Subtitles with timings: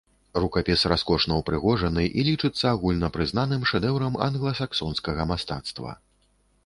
[0.43, 5.91] Рукапіс раскошна ўпрыгожаны і лічыцца агульнапрызнаным шэдэўрам англасаксонскага мастацтва.